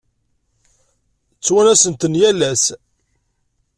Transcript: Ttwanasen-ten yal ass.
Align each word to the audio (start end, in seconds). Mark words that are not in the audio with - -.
Ttwanasen-ten 1.37 2.13
yal 2.21 2.39
ass. 2.51 2.65